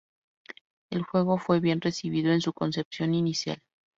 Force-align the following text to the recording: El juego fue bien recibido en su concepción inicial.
El 0.89 1.03
juego 1.03 1.37
fue 1.37 1.59
bien 1.59 1.79
recibido 1.79 2.31
en 2.31 2.41
su 2.41 2.53
concepción 2.53 3.13
inicial. 3.13 3.61